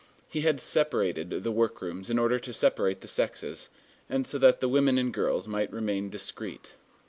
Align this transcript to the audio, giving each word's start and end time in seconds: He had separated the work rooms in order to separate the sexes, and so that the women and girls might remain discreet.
He 0.27 0.41
had 0.41 0.59
separated 0.59 1.29
the 1.43 1.51
work 1.51 1.79
rooms 1.79 2.09
in 2.09 2.17
order 2.17 2.39
to 2.39 2.51
separate 2.53 3.01
the 3.01 3.07
sexes, 3.07 3.69
and 4.09 4.25
so 4.25 4.39
that 4.39 4.59
the 4.59 4.67
women 4.67 4.97
and 4.97 5.13
girls 5.13 5.47
might 5.47 5.71
remain 5.71 6.09
discreet. 6.09 6.73